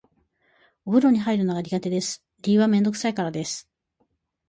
[0.83, 2.25] お風呂に入るのが苦手です。
[2.41, 3.69] 理由はめんどくさいからです。